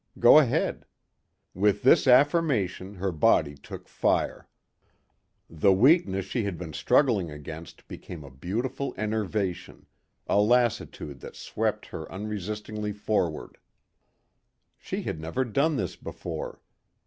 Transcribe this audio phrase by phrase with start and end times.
[0.17, 0.85] Go ahead.
[1.53, 4.47] With this affirmation her body took fire.
[5.47, 9.85] The weakness she had been struggling against became a beautiful enervation
[10.25, 13.59] a lassitude that swept her unresistingly forward.
[14.79, 16.61] She had never done this before.